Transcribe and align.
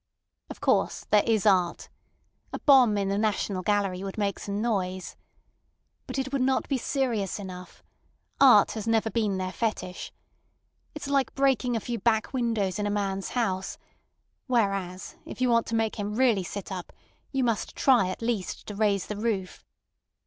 Of 0.49 0.61
course, 0.61 1.05
there 1.11 1.21
is 1.27 1.45
art. 1.45 1.87
A 2.51 2.57
bomb 2.57 2.97
in 2.97 3.09
the 3.09 3.19
National 3.19 3.61
Gallery 3.61 4.03
would 4.03 4.17
make 4.17 4.39
some 4.39 4.59
noise. 4.59 5.15
But 6.07 6.17
it 6.17 6.33
would 6.33 6.41
not 6.41 6.67
be 6.67 6.79
serious 6.79 7.37
enough. 7.37 7.83
Art 8.39 8.71
has 8.71 8.87
never 8.87 9.11
been 9.11 9.37
their 9.37 9.51
fetish. 9.51 10.11
It's 10.95 11.07
like 11.07 11.35
breaking 11.35 11.75
a 11.75 11.79
few 11.79 11.99
back 11.99 12.33
windows 12.33 12.79
in 12.79 12.87
a 12.87 12.89
man's 12.89 13.29
house; 13.37 13.77
whereas, 14.47 15.17
if 15.23 15.39
you 15.39 15.51
want 15.51 15.67
to 15.67 15.75
make 15.75 15.97
him 15.97 16.15
really 16.15 16.41
sit 16.43 16.71
up, 16.71 16.91
you 17.31 17.43
must 17.43 17.75
try 17.75 18.09
at 18.09 18.23
least 18.23 18.65
to 18.65 18.75
raise 18.75 19.05
the 19.05 19.17
roof. 19.17 19.63